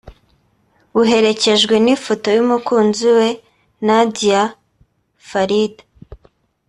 buherekejwe 0.95 1.75
n’ifoto 1.85 2.27
y’umukunzi 2.37 3.07
we 3.17 3.29
Nadia 3.85 4.41
Farid 5.27 5.75